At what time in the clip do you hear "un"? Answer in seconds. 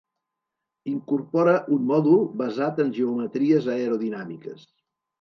1.77-1.85